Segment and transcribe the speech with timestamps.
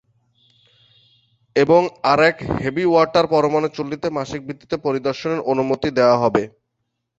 [1.55, 6.43] এবং Arak heavy water পরমাণু চুল্লিতে মাসিক ভিত্তিতে পরিদর্শনের অনুমতি দেওয়া হবে।